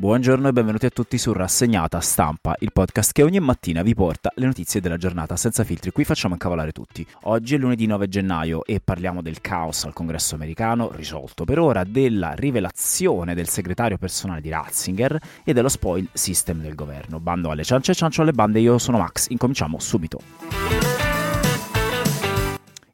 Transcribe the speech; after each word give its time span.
Buongiorno 0.00 0.48
e 0.48 0.52
benvenuti 0.52 0.86
a 0.86 0.88
tutti 0.88 1.18
su 1.18 1.30
Rassegnata 1.30 2.00
Stampa, 2.00 2.56
il 2.60 2.72
podcast 2.72 3.12
che 3.12 3.22
ogni 3.22 3.38
mattina 3.38 3.82
vi 3.82 3.94
porta 3.94 4.32
le 4.36 4.46
notizie 4.46 4.80
della 4.80 4.96
giornata 4.96 5.36
senza 5.36 5.62
filtri. 5.62 5.90
Qui 5.90 6.04
facciamo 6.04 6.32
incavolare 6.32 6.72
tutti. 6.72 7.06
Oggi 7.24 7.54
è 7.54 7.58
lunedì 7.58 7.84
9 7.84 8.08
gennaio 8.08 8.64
e 8.64 8.80
parliamo 8.82 9.20
del 9.20 9.42
caos 9.42 9.84
al 9.84 9.92
congresso 9.92 10.36
americano, 10.36 10.90
risolto 10.90 11.44
per 11.44 11.58
ora, 11.58 11.84
della 11.84 12.32
rivelazione 12.32 13.34
del 13.34 13.50
segretario 13.50 13.98
personale 13.98 14.40
di 14.40 14.48
Ratzinger 14.48 15.18
e 15.44 15.52
dello 15.52 15.68
spoil 15.68 16.08
system 16.14 16.62
del 16.62 16.74
governo. 16.74 17.20
Bando 17.20 17.50
alle 17.50 17.62
ciance 17.62 17.90
e 17.90 17.94
ciancio 17.94 18.22
alle 18.22 18.32
bande, 18.32 18.58
io 18.58 18.78
sono 18.78 18.96
Max, 18.96 19.26
incominciamo 19.28 19.78
subito. 19.78 20.99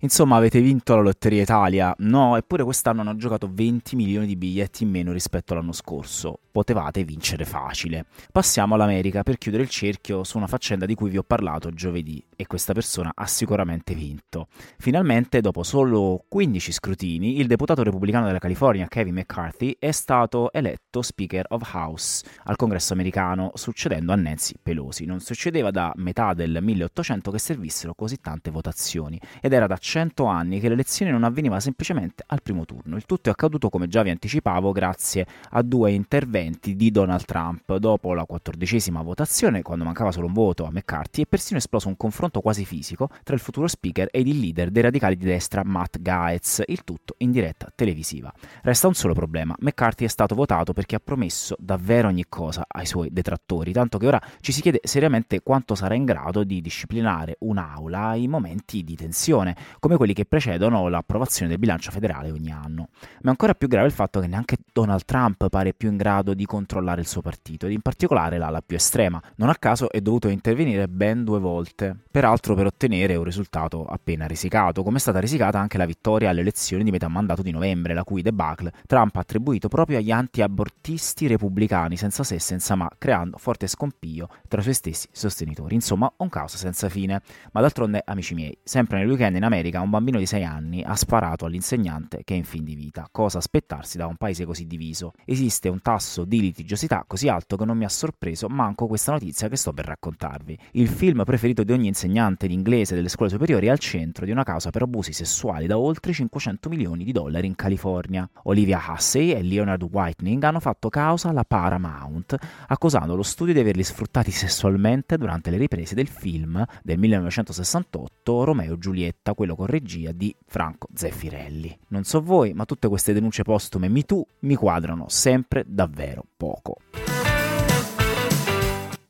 Insomma, 0.06 0.36
avete 0.36 0.60
vinto 0.60 0.94
la 0.94 1.02
Lotteria 1.02 1.42
Italia? 1.42 1.92
No, 1.98 2.36
eppure 2.36 2.62
quest'anno 2.62 3.00
hanno 3.00 3.16
giocato 3.16 3.50
20 3.52 3.96
milioni 3.96 4.26
di 4.26 4.36
biglietti 4.36 4.84
in 4.84 4.90
meno 4.90 5.10
rispetto 5.10 5.52
all'anno 5.52 5.72
scorso. 5.72 6.38
Potevate 6.52 7.02
vincere 7.02 7.44
facile. 7.44 8.06
Passiamo 8.30 8.76
all'America 8.76 9.24
per 9.24 9.36
chiudere 9.36 9.64
il 9.64 9.68
cerchio 9.68 10.22
su 10.22 10.36
una 10.36 10.46
faccenda 10.46 10.86
di 10.86 10.94
cui 10.94 11.10
vi 11.10 11.18
ho 11.18 11.24
parlato 11.24 11.72
giovedì 11.72 12.24
e 12.36 12.46
questa 12.46 12.72
persona 12.72 13.12
ha 13.14 13.26
sicuramente 13.26 13.94
vinto. 13.94 14.48
Finalmente, 14.78 15.40
dopo 15.40 15.62
solo 15.62 16.24
15 16.28 16.72
scrutini, 16.72 17.38
il 17.40 17.46
deputato 17.46 17.82
repubblicano 17.82 18.26
della 18.26 18.38
California 18.38 18.86
Kevin 18.86 19.14
McCarthy 19.14 19.76
è 19.78 19.90
stato 19.90 20.52
eletto 20.52 21.02
Speaker 21.02 21.46
of 21.48 21.74
House 21.74 22.24
al 22.44 22.56
congresso 22.56 22.92
americano, 22.92 23.52
succedendo 23.54 24.12
a 24.12 24.16
Nancy 24.16 24.54
Pelosi. 24.62 25.06
Non 25.06 25.20
succedeva 25.20 25.70
da 25.70 25.92
metà 25.96 26.34
del 26.34 26.58
1800 26.60 27.30
che 27.30 27.38
servissero 27.38 27.94
così 27.94 28.20
tante 28.20 28.50
votazioni 28.50 29.18
ed 29.40 29.52
era 29.52 29.66
da 29.66 29.76
100 29.76 30.24
anni 30.26 30.60
che 30.60 30.68
l'elezione 30.68 31.10
non 31.10 31.24
avveniva 31.24 31.58
semplicemente 31.60 32.22
al 32.26 32.42
primo 32.42 32.64
turno. 32.64 32.96
Il 32.96 33.06
tutto 33.06 33.28
è 33.28 33.32
accaduto, 33.32 33.70
come 33.70 33.88
già 33.88 34.02
vi 34.02 34.10
anticipavo, 34.10 34.72
grazie 34.72 35.26
a 35.50 35.62
due 35.62 35.92
interventi 35.92 36.76
di 36.76 36.90
Donald 36.90 37.24
Trump. 37.24 37.76
Dopo 37.76 38.12
la 38.14 38.24
quattordicesima 38.24 39.02
votazione, 39.02 39.62
quando 39.62 39.84
mancava 39.84 40.12
solo 40.12 40.26
un 40.26 40.32
voto 40.32 40.64
a 40.64 40.70
McCarthy, 40.70 41.22
è 41.22 41.26
persino 41.26 41.58
esploso 41.58 41.88
un 41.88 41.96
confronto 41.96 42.24
quasi 42.40 42.64
fisico 42.64 43.08
tra 43.22 43.34
il 43.34 43.40
futuro 43.40 43.66
speaker 43.66 44.08
ed 44.10 44.26
il 44.26 44.38
leader 44.38 44.70
dei 44.70 44.82
radicali 44.82 45.16
di 45.16 45.24
destra 45.24 45.62
Matt 45.64 45.98
Gaetz, 45.98 46.62
il 46.66 46.84
tutto 46.84 47.14
in 47.18 47.30
diretta 47.30 47.70
televisiva. 47.74 48.32
Resta 48.62 48.86
un 48.86 48.94
solo 48.94 49.14
problema, 49.14 49.54
McCarthy 49.58 50.04
è 50.04 50.08
stato 50.08 50.34
votato 50.34 50.72
perché 50.72 50.96
ha 50.96 51.00
promesso 51.02 51.56
davvero 51.58 52.08
ogni 52.08 52.24
cosa 52.28 52.64
ai 52.66 52.86
suoi 52.86 53.08
detrattori, 53.12 53.72
tanto 53.72 53.98
che 53.98 54.06
ora 54.06 54.20
ci 54.40 54.52
si 54.52 54.60
chiede 54.60 54.80
seriamente 54.82 55.40
quanto 55.42 55.74
sarà 55.74 55.94
in 55.94 56.04
grado 56.04 56.44
di 56.44 56.60
disciplinare 56.60 57.36
un'aula 57.40 58.14
in 58.14 58.30
momenti 58.30 58.82
di 58.82 58.96
tensione, 58.96 59.56
come 59.78 59.96
quelli 59.96 60.12
che 60.12 60.24
precedono 60.24 60.88
l'approvazione 60.88 61.50
del 61.50 61.58
bilancio 61.58 61.90
federale 61.90 62.30
ogni 62.30 62.50
anno. 62.50 62.88
Ma 63.22 63.26
è 63.26 63.28
ancora 63.28 63.54
più 63.54 63.68
grave 63.68 63.86
il 63.86 63.92
fatto 63.92 64.20
che 64.20 64.26
neanche 64.26 64.56
Donald 64.72 65.04
Trump 65.04 65.48
pare 65.48 65.74
più 65.74 65.90
in 65.90 65.96
grado 65.96 66.34
di 66.34 66.44
controllare 66.44 67.00
il 67.00 67.06
suo 67.06 67.22
partito, 67.22 67.66
ed 67.66 67.72
in 67.72 67.80
particolare 67.80 68.38
l'ala 68.38 68.62
più 68.64 68.76
estrema. 68.76 69.22
Non 69.36 69.48
a 69.48 69.56
caso 69.56 69.90
è 69.90 70.00
dovuto 70.00 70.28
intervenire 70.28 70.88
ben 70.88 71.24
due 71.24 71.38
volte, 71.38 71.96
peraltro 72.16 72.54
per 72.54 72.64
ottenere 72.64 73.14
un 73.14 73.24
risultato 73.24 73.84
appena 73.84 74.24
risicato, 74.24 74.82
come 74.82 74.96
è 74.96 75.00
stata 75.00 75.20
risicata 75.20 75.58
anche 75.58 75.76
la 75.76 75.84
vittoria 75.84 76.30
alle 76.30 76.40
elezioni 76.40 76.82
di 76.82 76.90
metà 76.90 77.08
mandato 77.08 77.42
di 77.42 77.50
novembre, 77.50 77.92
la 77.92 78.04
cui 78.04 78.22
debacle 78.22 78.72
Trump 78.86 79.16
ha 79.16 79.20
attribuito 79.20 79.68
proprio 79.68 79.98
agli 79.98 80.10
anti-abortisti 80.10 81.26
repubblicani 81.26 81.98
senza 81.98 82.24
se 82.24 82.36
e 82.36 82.38
senza 82.38 82.74
ma, 82.74 82.88
creando 82.96 83.36
forte 83.36 83.66
scompiglio 83.66 84.30
tra 84.48 84.60
i 84.60 84.62
suoi 84.62 84.72
stessi 84.72 85.08
sostenitori. 85.12 85.74
Insomma, 85.74 86.10
un 86.16 86.30
caos 86.30 86.56
senza 86.56 86.88
fine. 86.88 87.20
Ma 87.52 87.60
d'altronde, 87.60 88.00
amici 88.02 88.32
miei, 88.32 88.56
sempre 88.64 88.96
nel 88.96 89.08
weekend 89.08 89.36
in 89.36 89.44
America 89.44 89.82
un 89.82 89.90
bambino 89.90 90.18
di 90.18 90.24
6 90.24 90.42
anni 90.42 90.82
ha 90.82 90.96
sparato 90.96 91.44
all'insegnante 91.44 92.22
che 92.24 92.32
è 92.32 92.38
in 92.38 92.44
fin 92.44 92.64
di 92.64 92.74
vita. 92.74 93.06
Cosa 93.12 93.36
aspettarsi 93.36 93.98
da 93.98 94.06
un 94.06 94.16
paese 94.16 94.46
così 94.46 94.66
diviso? 94.66 95.12
Esiste 95.26 95.68
un 95.68 95.82
tasso 95.82 96.24
di 96.24 96.40
litigiosità 96.40 97.04
così 97.06 97.28
alto 97.28 97.56
che 97.58 97.66
non 97.66 97.76
mi 97.76 97.84
ha 97.84 97.90
sorpreso 97.90 98.48
manco 98.48 98.86
questa 98.86 99.12
notizia 99.12 99.50
che 99.50 99.56
sto 99.56 99.74
per 99.74 99.84
raccontarvi. 99.84 100.58
Il 100.72 100.88
film 100.88 101.22
preferito 101.22 101.62
di 101.62 101.72
ogni 101.72 101.88
insegnante 101.88 102.04
di 102.06 102.54
inglese 102.54 102.94
delle 102.94 103.08
scuole 103.08 103.30
superiori 103.30 103.66
è 103.66 103.70
al 103.70 103.78
centro 103.78 104.24
di 104.24 104.30
una 104.30 104.44
causa 104.44 104.70
per 104.70 104.82
abusi 104.82 105.12
sessuali 105.12 105.66
da 105.66 105.78
oltre 105.78 106.12
500 106.12 106.68
milioni 106.68 107.04
di 107.04 107.12
dollari 107.12 107.46
in 107.46 107.54
California. 107.54 108.28
Olivia 108.44 108.82
Hussey 108.88 109.32
e 109.32 109.42
Leonard 109.42 109.82
Whitening 109.82 110.42
hanno 110.42 110.60
fatto 110.60 110.88
causa 110.88 111.28
alla 111.28 111.44
Paramount, 111.44 112.36
accusando 112.68 113.16
lo 113.16 113.22
studio 113.22 113.52
di 113.52 113.60
averli 113.60 113.82
sfruttati 113.82 114.30
sessualmente 114.30 115.16
durante 115.16 115.50
le 115.50 115.56
riprese 115.56 115.94
del 115.94 116.08
film 116.08 116.64
del 116.82 116.98
1968 116.98 118.44
Romeo 118.44 118.74
e 118.74 118.78
Giulietta, 118.78 119.34
quello 119.34 119.56
con 119.56 119.66
regia 119.66 120.12
di 120.12 120.34
Franco 120.46 120.88
Zeffirelli. 120.94 121.76
Non 121.88 122.04
so 122.04 122.20
voi, 122.20 122.52
ma 122.52 122.64
tutte 122.64 122.88
queste 122.88 123.12
denunce 123.12 123.42
postume 123.42 123.88
Me 123.88 124.02
Too 124.02 124.26
mi 124.40 124.54
quadrano 124.54 125.06
sempre 125.08 125.64
davvero 125.66 126.24
poco. 126.36 126.76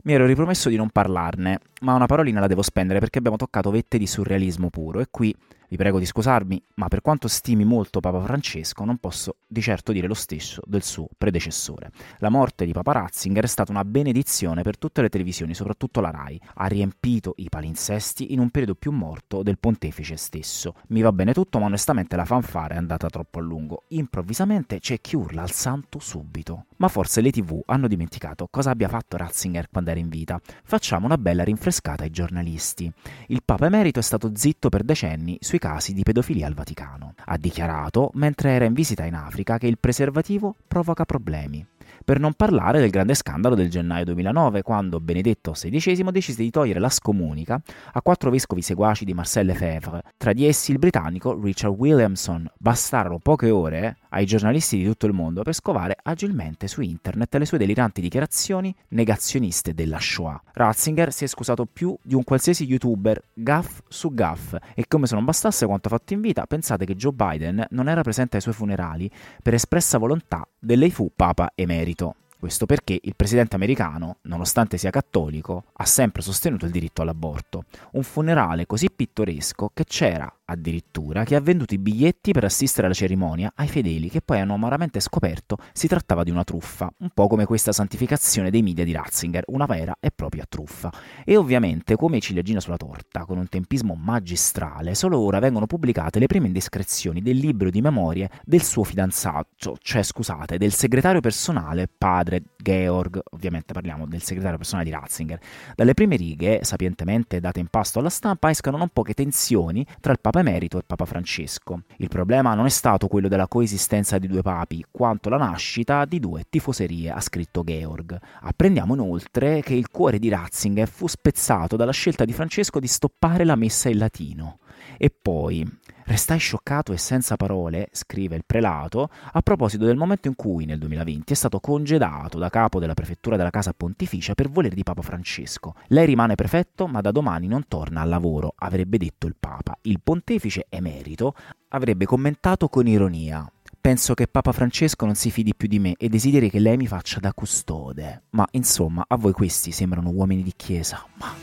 Mi 0.07 0.13
ero 0.13 0.25
ripromesso 0.25 0.69
di 0.69 0.77
non 0.77 0.91
parlarne, 0.91 1.59
ma 1.81 1.95
una 1.95 2.07
parolina 2.07 2.41
la 2.41 2.47
devo 2.47 2.63
spendere 2.63 2.99
perché 2.99 3.19
abbiamo 3.19 3.37
toccato 3.37 3.71
vette 3.71 3.99
di 3.99 4.07
surrealismo 4.07 4.71
puro 4.71 5.01
e 5.01 5.07
qui 5.11 5.35
vi 5.69 5.77
prego 5.77 5.99
di 5.99 6.07
scusarmi, 6.07 6.63
ma 6.75 6.87
per 6.87 7.01
quanto 7.01 7.27
stimi 7.27 7.65
molto 7.65 7.99
Papa 7.99 8.21
Francesco, 8.21 8.85
non 8.85 8.99
posso 8.99 9.39
di 9.49 9.61
certo 9.61 9.91
dire 9.91 10.07
lo 10.07 10.15
stesso 10.15 10.63
del 10.65 10.85
suo 10.85 11.09
predecessore. 11.19 11.91
La 12.19 12.29
morte 12.29 12.65
di 12.65 12.73
Papa 12.73 12.93
Ratzinger 12.93 13.43
è 13.43 13.49
stata 13.49 13.73
una 13.73 13.85
benedizione 13.85 14.63
per 14.63 14.79
tutte 14.79 15.03
le 15.03 15.09
televisioni, 15.09 15.55
soprattutto 15.55 16.01
la 16.01 16.11
RAI. 16.11 16.41
Ha 16.55 16.67
riempito 16.67 17.35
i 17.39 17.49
palinsesti 17.49 18.33
in 18.33 18.39
un 18.39 18.51
periodo 18.51 18.77
più 18.77 18.93
morto 18.93 19.43
del 19.43 19.59
pontefice 19.59 20.17
stesso. 20.17 20.75
Mi 20.89 21.01
va 21.01 21.11
bene 21.11 21.33
tutto, 21.33 21.59
ma 21.59 21.67
onestamente 21.67 22.15
la 22.15 22.25
fanfara 22.25 22.75
è 22.75 22.79
andata 22.79 23.09
troppo 23.09 23.41
a 23.41 23.43
lungo. 23.43 23.85
Improvvisamente 23.89 24.79
c'è 24.79 25.01
chi 25.01 25.17
urla 25.17 25.43
al 25.43 25.51
santo 25.51 25.99
subito. 25.99 26.67
Ma 26.77 26.87
forse 26.87 27.21
le 27.21 27.33
tv 27.33 27.61
hanno 27.67 27.89
dimenticato 27.89 28.47
cosa 28.49 28.71
abbia 28.71 28.89
fatto 28.89 29.17
Ratzinger 29.17 29.69
quando 29.69 29.91
era 29.91 29.99
in 29.99 30.09
vita. 30.09 30.41
Facciamo 30.63 31.07
una 31.07 31.19
bella 31.19 31.43
rinfrescata 31.43 31.65
ai 32.03 32.11
giornalisti. 32.11 32.91
Il 33.29 33.43
Papa 33.45 33.67
emerito 33.67 33.99
è 33.99 34.03
stato 34.03 34.33
zitto 34.35 34.69
per 34.69 34.83
decenni 34.83 35.39
sui 35.41 35.59
casi 35.59 35.93
di 35.93 36.03
pedofilia 36.03 36.47
al 36.47 36.55
Vaticano. 36.55 37.15
Ha 37.25 37.37
dichiarato, 37.37 38.11
mentre 38.15 38.51
era 38.51 38.65
in 38.65 38.73
visita 38.73 39.05
in 39.05 39.15
Africa, 39.15 39.59
che 39.59 39.67
il 39.67 39.79
preservativo 39.79 40.55
provoca 40.67 41.05
problemi. 41.05 41.65
Per 42.07 42.21
non 42.21 42.35
parlare 42.35 42.79
del 42.79 42.91
grande 42.91 43.15
scandalo 43.15 43.57
del 43.57 43.69
gennaio 43.69 44.05
2009, 44.05 44.63
quando 44.63 45.01
Benedetto 45.01 45.51
XVI 45.51 46.13
decise 46.13 46.41
di 46.41 46.51
togliere 46.51 46.79
la 46.79 46.89
scomunica 46.89 47.61
a 47.95 48.01
quattro 48.01 48.31
vescovi 48.31 48.63
seguaci 48.63 49.05
di 49.05 49.13
Marcel 49.13 49.47
Lefebvre, 49.47 50.03
tra 50.17 50.33
di 50.33 50.47
essi 50.47 50.71
il 50.71 50.79
britannico 50.79 51.37
Richard 51.37 51.75
Williamson. 51.77 52.49
Bastarono 52.59 53.19
poche 53.19 53.51
ore 53.51 53.97
ai 54.11 54.25
giornalisti 54.25 54.77
di 54.77 54.85
tutto 54.85 55.07
il 55.07 55.15
mondo 55.15 55.43
per 55.43 55.53
scovare 55.53 55.97
agilmente 56.01 56.69
su 56.69 56.81
internet 56.81 57.35
le 57.35 57.45
sue 57.45 57.59
deliranti 57.59 58.01
dichiarazioni 58.01 58.73
negazioniste 58.91 59.75
della 59.75 59.99
Shoah. 59.99 60.41
Ratzinger 60.53 61.13
si 61.13 61.25
è 61.25 61.27
scusato 61.27 61.67
più 61.67 61.99
di 62.01 62.15
un 62.15 62.23
qualsiasi 62.23 62.67
youtuber, 62.67 63.21
gaff 63.35 63.81
su 63.89 64.15
gaff, 64.15 64.55
e 64.77 64.85
come 64.87 65.09
se 65.09 65.17
non 65.17 65.25
bastasse 65.25 65.67
quanto 65.67 65.89
fatto 65.89 66.13
in 66.13 66.21
vita, 66.21 66.47
pensate 66.47 66.85
che 66.85 66.95
Joe 66.95 67.13
Biden 67.13 67.67
non 67.71 67.89
era 67.89 68.03
presente 68.03 68.37
ai 68.37 68.43
suoi 68.43 68.55
funerali 68.55 69.11
per 69.43 69.55
espressa 69.55 69.99
volontà 69.99 70.47
del 70.57 70.79
lei 70.79 70.93
fu 70.93 71.11
papa 71.13 71.51
emerito. 71.57 71.96
Questo 72.39 72.67
perché 72.67 72.99
il 73.03 73.17
presidente 73.17 73.57
americano, 73.57 74.19
nonostante 74.23 74.77
sia 74.77 74.91
cattolico, 74.91 75.65
ha 75.73 75.85
sempre 75.87 76.21
sostenuto 76.21 76.67
il 76.67 76.71
diritto 76.71 77.01
all'aborto. 77.01 77.65
Un 77.93 78.03
funerale 78.03 78.67
così 78.67 78.91
pittoresco 78.91 79.71
che 79.73 79.85
c'era 79.85 80.33
addirittura 80.47 81.25
che 81.25 81.35
ha 81.35 81.41
venduto 81.41 81.75
i 81.75 81.79
biglietti 81.79 82.33
per 82.33 82.45
assistere 82.45 82.87
alla 82.87 82.95
cerimonia 82.95 83.53
ai 83.55 83.69
fedeli 83.69 84.09
che 84.09 84.21
poi 84.21 84.41
hanno 84.41 84.55
amaramente 84.55 85.01
scoperto 85.01 85.59
si 85.73 85.89
trattava 85.89 86.25
di 86.25 86.31
una 86.31 86.45
truffa, 86.45 86.93
un 86.99 87.11
po' 87.13 87.27
come 87.27 87.45
questa 87.45 87.73
santificazione 87.73 88.51
dei 88.51 88.63
media 88.63 88.85
di 88.85 88.93
Ratzinger, 88.93 89.45
una 89.49 89.67
vera 89.67 89.97
e 90.01 90.11
propria 90.11 90.45
truffa. 90.49 90.93
E 91.25 91.37
ovviamente, 91.37 91.97
come 91.97 92.21
ciliegina 92.21 92.61
sulla 92.61 92.77
torta, 92.77 93.25
con 93.25 93.39
un 93.39 93.49
tempismo 93.49 93.95
magistrale, 93.95 94.95
solo 94.95 95.19
ora 95.19 95.39
vengono 95.39 95.67
pubblicate 95.67 96.19
le 96.19 96.27
prime 96.27 96.47
indiscrezioni 96.47 97.21
del 97.21 97.37
libro 97.37 97.71
di 97.71 97.81
memorie 97.81 98.31
del 98.45 98.63
suo 98.63 98.85
fidanzato, 98.85 99.77
cioè 99.81 100.03
scusate, 100.03 100.59
del 100.59 100.73
segretario 100.73 101.21
personale, 101.21 101.89
padre 101.89 102.43
Georg, 102.57 103.21
ovviamente 103.31 103.73
parliamo 103.73 104.07
del 104.07 104.23
segretario 104.23 104.59
personale 104.59 104.89
di 104.89 104.95
Ratzinger. 104.95 105.39
Dalle 105.75 105.95
prime 105.95 106.17
righe, 106.17 106.61
sapientemente 106.63 107.41
date 107.41 107.61
in 107.61 107.69
pasto 107.69 107.99
alla 107.99 108.11
stampa, 108.11 108.51
escano 108.51 108.77
non 108.77 108.89
poche 108.93 109.15
tensioni 109.15 109.87
tra 110.01 110.13
il 110.13 110.21
Papa 110.21 110.36
Papa 110.37 110.51
Emerito 110.51 110.79
e 110.79 110.83
Papa 110.85 111.07
Francesco. 111.07 111.85
Il 111.97 112.09
problema 112.09 112.53
non 112.53 112.67
è 112.67 112.69
stato 112.71 113.09
quello 113.09 113.27
della 113.27 113.49
coesistenza 113.49 114.19
di 114.19 114.27
due 114.27 114.43
papi, 114.43 114.85
quanto 114.91 115.31
la 115.31 115.39
nascita 115.39 116.05
di 116.05 116.21
due 116.21 116.45
tifoserie, 116.51 117.11
ha 117.11 117.21
scritto 117.23 117.65
Georg. 117.65 118.19
Apprendiamo 118.43 118.93
inoltre 118.93 119.63
che 119.63 119.73
il 119.73 119.89
cuore 119.89 120.19
di 120.19 120.29
Ratzinger 120.29 120.89
fu 120.89 121.07
spezzato 121.07 121.77
dalla 121.77 121.93
scelta 121.93 122.27
di 122.27 122.35
Francesco 122.35 122.81
di 122.81 122.87
stoppare 122.87 123.45
la 123.45 123.57
messa 123.57 123.89
in 123.89 123.97
latino. 123.97 124.59
E 124.99 125.11
poi, 125.11 125.67
restai 126.07 126.39
scioccato 126.39 126.93
e 126.93 126.99
senza 126.99 127.37
parole, 127.37 127.89
scrive 127.93 128.37
il 128.37 128.45
prelato, 128.47 129.11
a 129.33 129.43
proposito 129.43 129.85
del 129.85 129.97
momento 129.97 130.29
in 130.29 130.35
cui, 130.35 130.65
nel 130.65 130.79
2020, 130.79 131.33
è 131.33 131.37
stato 131.37 131.61
congedato 131.61 132.39
da 132.39 132.49
capo 132.49 132.79
della 132.79 132.95
prefettura 132.95 133.37
della 133.37 133.51
Casa 133.51 133.73
Pontificia 133.73 134.35
per 134.35 134.49
volere 134.49 134.75
di 134.75 134.83
Papa 134.83 135.03
Francesco. 135.03 135.75
Lei 135.89 136.07
rimane 136.07 136.35
prefetto, 136.35 136.87
ma 136.87 137.01
da 137.01 137.11
domani 137.11 137.47
non 137.47 137.67
torna 137.69 138.01
al 138.01 138.09
lavoro, 138.09 138.55
avrebbe 138.57 138.99
detto 138.99 139.27
il 139.27 139.37
Papa. 139.39 139.77
Il 139.83 140.01
pontefice 140.03 140.67
emerito 140.69 141.35
avrebbe 141.69 142.07
commentato 142.07 142.69
con 142.69 142.87
ironia. 142.87 143.51
Penso 143.81 144.15
che 144.15 144.27
Papa 144.27 144.51
Francesco 144.51 145.05
non 145.05 145.15
si 145.15 145.31
fidi 145.31 145.55
più 145.55 145.69
di 145.69 145.79
me 145.79 145.95
e 145.97 146.09
desideri 146.09 146.51
che 146.51 146.59
lei 146.59 146.77
mi 146.77 146.89
faccia 146.89 147.21
da 147.21 147.33
custode. 147.33 148.23
Ma 148.31 148.47
insomma, 148.53 149.05
a 149.07 149.17
voi 149.17 149.33
questi 149.33 149.71
sembrano 149.71 150.11
uomini 150.11 150.43
di 150.43 150.53
chiesa. 150.57 151.07
Ma... 151.19 151.36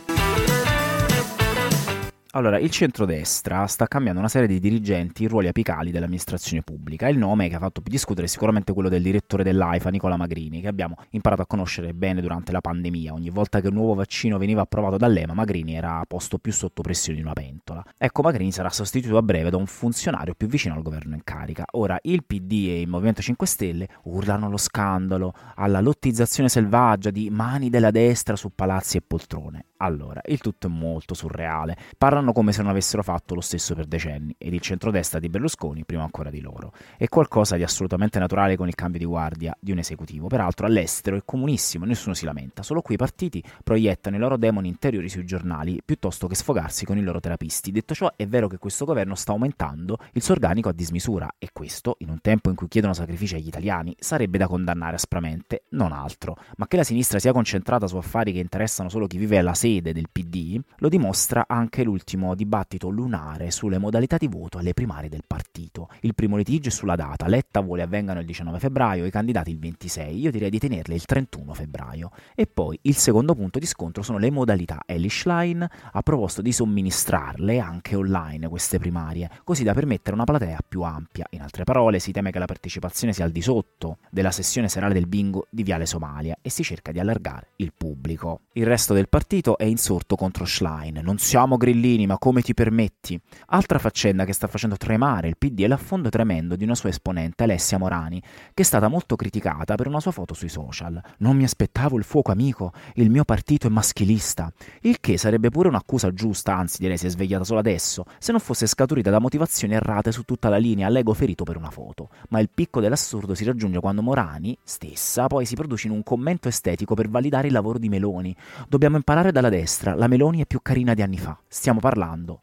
Allora, 2.36 2.58
il 2.58 2.72
centrodestra 2.72 3.68
sta 3.68 3.86
cambiando 3.86 4.20
una 4.20 4.28
serie 4.28 4.48
di 4.48 4.60
dirigenti 4.60 5.22
in 5.22 5.30
ruoli 5.30 5.48
apicali 5.50 5.92
dell'amministrazione 5.92 6.64
pubblica. 6.64 7.08
Il 7.08 7.20
nome 7.20 7.48
che 7.48 7.54
ha 7.54 7.60
fatto 7.60 7.82
più 7.82 7.92
discutere 7.92 8.26
è 8.26 8.28
sicuramente 8.28 8.74
quello 8.74 8.90
del 8.90 9.04
direttore 9.04 9.44
dell'AIFA, 9.44 9.92
Nicola 9.92 10.18
Magrini, 10.18 10.60
che 10.60 10.68
abbiamo 10.68 10.96
imparato 11.12 11.44
a 11.44 11.46
conoscere 11.46 11.94
bene 11.94 12.22
durante 12.22 12.52
la 12.52 12.60
pandemia. 12.60 13.14
Ogni 13.14 13.30
volta 13.30 13.62
che 13.62 13.68
un 13.68 13.76
nuovo 13.76 13.94
vaccino 13.94 14.40
veniva 14.40 14.62
approvato 14.62 14.98
dall'EMA, 14.98 15.36
Magrini 15.36 15.76
era 15.76 16.02
posto 16.08 16.40
più 16.40 16.52
sotto 16.52 16.82
pressione 16.82 17.20
di 17.20 17.24
una 17.24 17.34
pentola. 17.34 17.84
Ecco, 17.96 18.24
Magrini 18.24 18.52
sarà 18.52 18.72
sostituito 18.72 19.18
a 19.18 19.22
breve 19.22 19.52
da 19.52 19.58
un 19.58 19.68
funzionario 19.68 20.34
più 20.34 20.48
vicino 20.48 20.74
al 20.74 20.82
governo 20.82 21.14
in 21.14 21.24
carica. 21.24 21.66
Ora, 21.74 22.00
il 22.02 22.24
PD 22.26 22.66
e 22.70 22.82
il 22.82 22.88
Movimento 22.88 23.22
5 23.22 23.46
Stelle 23.46 23.88
urlano 24.06 24.48
allo 24.48 24.58
scandalo, 24.58 25.36
alla 25.54 25.82
lottizzazione 25.82 26.50
selvaggia 26.50 27.12
di 27.12 27.30
mani 27.30 27.70
della 27.70 27.92
destra 27.92 28.36
su 28.36 28.50
palazzi 28.56 28.98
e 28.98 29.04
poltrone. 29.06 29.66
Allora, 29.84 30.22
il 30.26 30.40
tutto 30.40 30.68
è 30.68 30.70
molto 30.70 31.14
surreale. 31.14 31.78
Parlano 31.98 32.23
come 32.32 32.54
se 32.54 32.62
non 32.62 32.72
avessero 32.72 33.04
fatto 33.04 33.36
lo 33.36 33.42
stesso 33.42 33.76
per 33.76 33.86
decenni, 33.86 34.34
ed 34.38 34.54
il 34.54 34.62
centrodestra 34.62 35.20
di 35.20 35.28
Berlusconi 35.28 35.84
prima 35.84 36.04
ancora 36.04 36.30
di 36.30 36.40
loro. 36.40 36.72
È 36.98 37.08
qualcosa 37.10 37.58
di 37.58 37.64
assolutamente 37.64 38.20
naturale 38.20 38.56
con 38.56 38.68
il 38.68 38.76
cambio 38.76 39.00
di 39.00 39.06
guardia 39.06 39.56
di 39.60 39.72
un 39.72 39.80
esecutivo. 39.80 40.28
Peraltro 40.28 40.66
all'estero 40.66 41.18
è 41.18 41.24
comunissimo, 41.26 41.86
nessuno 41.86 42.14
si 42.14 42.26
lamenta, 42.26 42.64
solo 42.64 42.82
qui 42.82 42.94
i 42.94 42.98
partiti 42.98 43.44
proiettano 43.64 44.16
i 44.16 44.20
loro 44.20 44.38
demoni 44.38 44.68
interiori 44.70 45.10
sui 45.10 45.26
giornali 45.26 45.82
piuttosto 45.84 46.28
che 46.28 46.36
sfogarsi 46.36 46.86
con 46.86 46.98
i 46.98 47.02
loro 47.02 47.20
terapisti. 47.20 47.72
Detto 47.72 47.94
ciò, 47.94 48.12
è 48.16 48.28
vero 48.28 48.48
che 48.48 48.58
questo 48.58 48.86
governo 48.86 49.16
sta 49.16 49.32
aumentando 49.32 49.98
il 50.14 50.22
suo 50.22 50.36
organico 50.36 50.70
a 50.70 50.74
dismisura, 50.74 51.36
e 51.40 51.50
questo, 51.52 51.96
in 52.00 52.10
un 52.10 52.22
tempo 52.22 52.50
in 52.50 52.56
cui 52.56 52.68
chiedono 52.68 52.94
sacrifici 52.94 53.36
agli 53.36 53.48
italiani, 53.48 53.96
sarebbe 54.00 54.38
da 54.38 54.48
condannare 54.48 54.96
aspramente, 54.96 55.64
non 55.70 55.92
altro. 55.92 56.38
Ma 56.58 56.68
che 56.68 56.78
la 56.78 56.84
sinistra 56.84 57.20
sia 57.20 57.32
concentrata 57.32 57.88
su 57.88 57.98
affari 57.98 58.32
che 58.32 58.40
interessano 58.40 58.90
solo 58.90 59.08
chi 59.08 59.18
vive 59.18 59.40
alla 59.40 59.54
sede 59.56 59.94
del 59.94 60.10
PD, 60.12 60.62
lo 60.78 60.90
dimostra 60.90 61.46
anche 61.48 61.84
l'ultimo 61.84 62.12
dibattito 62.36 62.90
lunare 62.90 63.52
sulle 63.52 63.78
modalità 63.78 64.18
di 64.18 64.28
voto 64.28 64.58
alle 64.58 64.74
primarie 64.74 65.10
del 65.10 65.24
partito. 65.26 65.90
Il 66.02 66.14
primo 66.16 66.38
litigio 66.38 66.70
è 66.70 66.72
sulla 66.72 66.96
data, 66.96 67.28
Letta 67.28 67.62
vuole 67.62 67.82
avvengano 67.82 68.20
il 68.20 68.26
19 68.26 68.60
febbraio, 68.60 69.06
i 69.06 69.12
candidati 69.12 69.52
il 69.52 69.60
26, 69.60 70.20
io 70.20 70.32
direi 70.32 70.50
di 70.50 70.60
tenerle 70.60 70.96
il 70.96 71.06
31 71.06 71.54
febbraio. 71.54 72.12
E 72.36 72.46
poi 72.48 72.78
il 72.84 72.96
secondo 72.96 73.36
punto 73.36 73.60
di 73.60 73.66
scontro 73.66 74.04
sono 74.04 74.18
le 74.18 74.32
modalità. 74.32 74.82
Ellie 74.86 75.10
Schlein 75.10 75.68
ha 75.92 76.02
proposto 76.02 76.42
di 76.42 76.52
somministrarle 76.52 77.60
anche 77.60 77.96
online 77.96 78.48
queste 78.48 78.80
primarie, 78.80 79.30
così 79.44 79.64
da 79.64 79.74
permettere 79.74 80.16
una 80.16 80.26
platea 80.26 80.60
più 80.68 80.82
ampia. 80.82 81.26
In 81.32 81.42
altre 81.42 81.64
parole, 81.64 82.00
si 82.00 82.12
teme 82.12 82.32
che 82.32 82.40
la 82.40 82.46
partecipazione 82.46 83.14
sia 83.14 83.26
al 83.26 83.32
di 83.32 83.42
sotto 83.42 83.98
della 84.10 84.32
sessione 84.32 84.70
serale 84.70 84.94
del 84.94 85.08
bingo 85.08 85.48
di 85.50 85.64
Viale 85.64 85.86
Somalia 85.86 86.38
e 86.42 86.50
si 86.50 86.64
cerca 86.64 86.92
di 86.92 87.00
allargare 87.00 87.50
il 87.58 87.74
pubblico. 87.76 88.42
Il 88.54 88.66
resto 88.66 88.94
del 88.94 89.10
partito 89.10 89.58
è 89.58 89.66
insorto 89.66 90.16
contro 90.16 90.46
Schlein. 90.46 91.00
Non 91.04 91.18
siamo 91.18 91.58
grillini, 91.58 92.03
ma 92.06 92.18
come 92.18 92.42
ti 92.42 92.54
permetti? 92.54 93.20
Altra 93.48 93.80
faccenda 93.80 94.26
che 94.26 94.34
sta 94.34 94.48
facendo 94.48 94.78
tremare 94.78 95.28
il 95.28 95.38
PD 95.38 95.64
è 95.64 95.68
l'affondo 95.68 96.10
tremendo 96.10 96.56
di 96.56 96.64
una 96.64 96.76
sua 96.76 96.90
esponente, 96.90 97.44
Alessia 97.44 97.78
Morani, 97.78 98.22
che 98.54 98.64
è 98.64 98.66
stata 98.66 98.88
molto 98.88 99.16
criticata 99.16 99.76
per 99.76 99.88
una 99.88 100.00
sua 100.00 100.12
foto 100.12 100.34
sui 100.34 100.50
social. 100.50 101.02
Non 101.20 101.36
mi 101.36 101.44
aspettavo 101.44 101.98
il 101.98 102.04
fuoco 102.04 102.32
amico, 102.32 102.72
il 102.96 103.10
mio 103.10 103.24
partito 103.24 103.68
è 103.68 103.70
maschilista. 103.70 104.52
Il 104.82 105.00
che 105.00 105.18
sarebbe 105.18 105.50
pure 105.50 105.68
un'accusa 105.70 106.14
giusta, 106.14 106.56
anzi 106.56 106.78
direi 106.80 106.98
si 106.98 107.06
è 107.06 107.10
svegliata 107.10 107.44
solo 107.44 107.60
adesso, 107.60 108.06
se 108.20 108.32
non 108.32 108.40
fosse 108.42 108.68
scaturita 108.68 109.10
da 109.10 109.20
motivazioni 109.20 109.74
errate 109.74 110.12
su 110.12 110.24
tutta 110.24 110.50
la 110.50 110.58
linea, 110.58 110.90
l'ego 110.90 111.14
ferito 111.14 111.44
per 111.44 111.58
una 111.58 111.70
foto. 111.70 112.10
Ma 112.30 112.40
il 112.40 112.50
picco 112.54 112.80
dell'assurdo 112.80 113.36
si 113.36 113.44
raggiunge 113.44 113.80
quando 113.80 114.02
Morani, 114.02 114.58
stessa, 114.64 115.28
poi 115.28 115.46
si 115.46 115.56
produce 115.56 115.88
in 115.88 115.94
un 115.94 116.04
commento 116.04 116.48
estetico 116.48 116.94
per 116.94 117.10
validare 117.10 117.48
il 117.48 117.54
lavoro 117.54 117.78
di 117.78 117.90
Meloni. 117.90 118.36
Dobbiamo 118.68 118.98
imparare 118.98 119.32
dalla 119.32 119.50
destra, 119.50 119.96
la 119.96 120.08
Meloni 120.08 120.42
è 120.42 120.46
più 120.46 120.60
carina 120.62 120.94
di 120.94 121.02
anni 121.02 121.18
fa. 121.18 121.38
Stiamo 121.48 121.80
parlando 121.80 121.93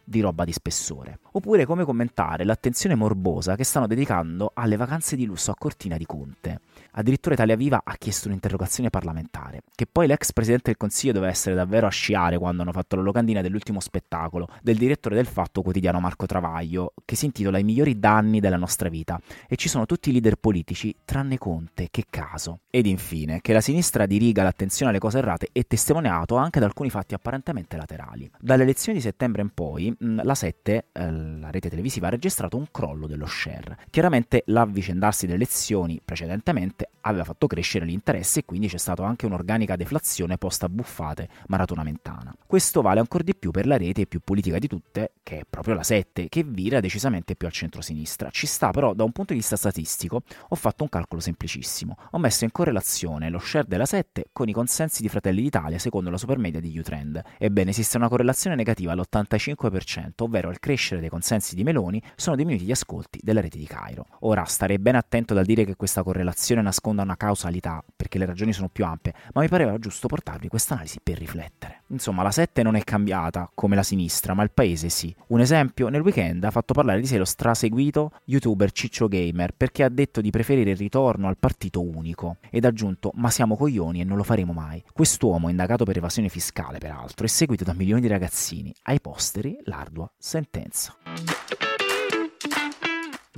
di 0.04 0.20
roba 0.20 0.44
di 0.44 0.52
spessore. 0.52 1.18
Oppure 1.32 1.64
come 1.66 1.84
commentare 1.84 2.44
l'attenzione 2.44 2.94
morbosa 2.94 3.56
che 3.56 3.64
stanno 3.64 3.86
dedicando 3.86 4.52
alle 4.54 4.76
vacanze 4.76 5.16
di 5.16 5.26
lusso 5.26 5.50
a 5.50 5.56
Cortina 5.56 5.96
di 5.96 6.06
Conte. 6.06 6.60
Addirittura 6.92 7.34
Italia 7.34 7.56
Viva 7.56 7.82
ha 7.84 7.94
chiesto 7.96 8.28
un'interrogazione 8.28 8.90
parlamentare, 8.90 9.62
che 9.74 9.86
poi 9.86 10.06
l'ex 10.06 10.32
presidente 10.32 10.64
del 10.66 10.76
Consiglio 10.76 11.12
deve 11.12 11.28
essere 11.28 11.54
davvero 11.54 11.86
a 11.86 11.90
sciare 11.90 12.38
quando 12.38 12.62
hanno 12.62 12.72
fatto 12.72 12.96
la 12.96 13.02
locandina 13.02 13.40
dell'ultimo 13.40 13.80
spettacolo 13.80 14.48
del 14.62 14.76
direttore 14.76 15.14
del 15.14 15.26
Fatto 15.26 15.62
quotidiano 15.62 16.00
Marco 16.00 16.26
Travaglio, 16.26 16.94
che 17.04 17.14
si 17.14 17.26
intitola 17.26 17.58
I 17.58 17.64
migliori 17.64 17.98
danni 17.98 18.40
della 18.40 18.56
nostra 18.56 18.88
vita, 18.88 19.20
e 19.48 19.56
ci 19.56 19.68
sono 19.68 19.86
tutti 19.86 20.10
i 20.10 20.12
leader 20.12 20.36
politici, 20.36 20.94
tranne 21.04 21.38
Conte, 21.38 21.88
che 21.90 22.06
caso. 22.10 22.60
Ed 22.70 22.86
infine, 22.86 23.40
che 23.40 23.52
la 23.52 23.60
sinistra 23.60 24.06
diriga 24.06 24.42
l'attenzione 24.42 24.90
alle 24.90 25.00
cose 25.00 25.18
errate 25.18 25.48
è 25.52 25.64
testimoniato 25.66 26.36
anche 26.36 26.60
da 26.60 26.66
alcuni 26.66 26.90
fatti 26.90 27.14
apparentemente 27.14 27.76
laterali. 27.76 28.30
Dalle 28.38 28.64
elezioni 28.64 28.98
di 28.98 29.04
settembre 29.04 29.42
in 29.42 29.50
poi, 29.54 29.94
la 29.98 30.34
7, 30.34 30.86
eh, 30.92 31.12
la 31.12 31.50
rete 31.50 31.70
televisiva, 31.70 32.08
ha 32.08 32.10
registrato 32.10 32.56
un 32.56 32.66
crollo 32.70 33.06
dello 33.06 33.26
share. 33.26 33.78
Chiaramente 33.90 34.42
l'avvicendarsi 34.46 35.26
delle 35.26 35.36
elezioni 35.36 36.00
precedentemente 36.04 36.79
ovviamente 36.80 36.88
aveva 37.02 37.24
fatto 37.24 37.46
crescere 37.46 37.84
l'interesse 37.84 38.40
e 38.40 38.44
quindi 38.44 38.68
c'è 38.68 38.76
stata 38.76 39.04
anche 39.04 39.26
un'organica 39.26 39.76
deflazione 39.76 40.36
post 40.36 40.66
buffate 40.68 41.28
maratona 41.48 41.82
mentana. 41.82 42.34
Questo 42.46 42.82
vale 42.82 43.00
ancora 43.00 43.22
di 43.24 43.34
più 43.34 43.50
per 43.50 43.66
la 43.66 43.76
rete 43.76 44.06
più 44.06 44.20
politica 44.22 44.58
di 44.58 44.66
tutte, 44.66 45.12
che 45.22 45.40
è 45.40 45.42
proprio 45.48 45.74
la 45.74 45.82
7, 45.82 46.28
che 46.28 46.44
vira 46.44 46.80
decisamente 46.80 47.36
più 47.36 47.46
al 47.46 47.52
centro-sinistra. 47.52 48.30
Ci 48.30 48.46
sta 48.46 48.70
però 48.70 48.92
da 48.92 49.04
un 49.04 49.12
punto 49.12 49.32
di 49.32 49.38
vista 49.38 49.56
statistico, 49.56 50.22
ho 50.48 50.54
fatto 50.56 50.82
un 50.82 50.88
calcolo 50.88 51.20
semplicissimo. 51.20 51.96
Ho 52.10 52.18
messo 52.18 52.44
in 52.44 52.52
correlazione 52.52 53.30
lo 53.30 53.38
share 53.38 53.66
della 53.66 53.86
7 53.86 54.26
con 54.32 54.48
i 54.48 54.52
consensi 54.52 55.02
di 55.02 55.08
Fratelli 55.08 55.42
d'Italia 55.42 55.78
secondo 55.78 56.10
la 56.10 56.18
supermedia 56.18 56.60
di 56.60 56.76
Utrend. 56.78 57.22
Ebbene, 57.38 57.70
esiste 57.70 57.96
una 57.96 58.08
correlazione 58.08 58.56
negativa 58.56 58.92
all'85%, 58.92 60.10
ovvero 60.18 60.48
al 60.48 60.60
crescere 60.60 61.00
dei 61.00 61.08
consensi 61.08 61.54
di 61.54 61.64
Meloni 61.64 62.02
sono 62.14 62.36
diminuiti 62.36 62.66
gli 62.66 62.72
ascolti 62.72 63.20
della 63.22 63.40
rete 63.40 63.56
di 63.56 63.66
Cairo. 63.66 64.06
Ora, 64.20 64.44
starei 64.44 64.78
ben 64.78 64.96
attento 64.96 65.32
dal 65.32 65.44
dire 65.44 65.64
che 65.64 65.76
questa 65.76 66.02
correlazione 66.02 66.60
nasconda 66.70 67.02
una 67.02 67.16
causalità, 67.16 67.84
perché 67.94 68.18
le 68.18 68.26
ragioni 68.26 68.52
sono 68.52 68.68
più 68.68 68.84
ampie, 68.84 69.14
ma 69.32 69.42
mi 69.42 69.48
pareva 69.48 69.78
giusto 69.78 70.08
portarvi 70.08 70.48
questa 70.48 70.74
analisi 70.74 71.00
per 71.02 71.18
riflettere. 71.18 71.82
Insomma, 71.88 72.22
la 72.22 72.30
7 72.30 72.62
non 72.62 72.76
è 72.76 72.84
cambiata 72.84 73.50
come 73.54 73.74
la 73.74 73.82
sinistra, 73.82 74.34
ma 74.34 74.42
il 74.42 74.50
paese 74.52 74.88
sì. 74.88 75.14
Un 75.28 75.40
esempio, 75.40 75.88
nel 75.88 76.00
weekend 76.00 76.44
ha 76.44 76.50
fatto 76.50 76.72
parlare 76.72 77.00
di 77.00 77.06
sé 77.06 77.18
lo 77.18 77.24
straseguito 77.24 78.12
youtuber 78.24 78.70
Ciccio 78.72 79.08
Gamer, 79.08 79.52
perché 79.54 79.82
ha 79.82 79.88
detto 79.88 80.20
di 80.20 80.30
preferire 80.30 80.70
il 80.70 80.76
ritorno 80.76 81.28
al 81.28 81.36
partito 81.36 81.82
unico, 81.82 82.36
ed 82.50 82.64
ha 82.64 82.68
aggiunto 82.68 83.10
ma 83.14 83.30
siamo 83.30 83.56
coglioni 83.56 84.00
e 84.00 84.04
non 84.04 84.16
lo 84.16 84.22
faremo 84.22 84.52
mai. 84.52 84.82
Quest'uomo, 84.92 85.48
indagato 85.48 85.84
per 85.84 85.96
evasione 85.96 86.28
fiscale 86.28 86.78
peraltro, 86.78 87.26
è 87.26 87.28
seguito 87.28 87.64
da 87.64 87.74
milioni 87.74 88.00
di 88.00 88.08
ragazzini. 88.08 88.72
Ai 88.82 89.00
posteri, 89.00 89.58
l'ardua 89.64 90.10
sentenza. 90.16 90.94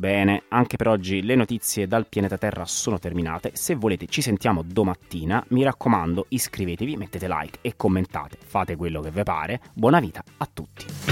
Bene, 0.03 0.43
anche 0.49 0.75
per 0.75 0.89
oggi 0.89 1.23
le 1.23 1.37
notizie 1.37 1.87
dal 1.87 2.09
pianeta 2.09 2.37
Terra 2.37 2.65
sono 2.65 2.99
terminate. 2.99 3.53
Se 3.55 3.77
volete 3.77 4.07
ci 4.07 4.21
sentiamo 4.21 4.65
domattina. 4.65 5.45
Mi 5.51 5.63
raccomando, 5.63 6.27
iscrivetevi, 6.29 6.97
mettete 6.97 7.29
like 7.29 7.61
e 7.61 7.75
commentate. 7.77 8.37
Fate 8.45 8.75
quello 8.75 9.01
che 9.01 9.13
vi 9.13 9.23
pare. 9.23 9.61
Buona 9.73 10.01
vita 10.01 10.21
a 10.39 10.49
tutti. 10.53 11.12